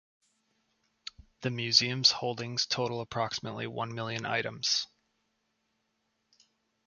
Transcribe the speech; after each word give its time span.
The 1.41 1.51
Museum's 1.51 2.09
holdings 2.09 2.65
total 2.65 3.01
approximately 3.01 3.67
one 3.67 3.93
million 3.93 4.25
items. 4.25 4.87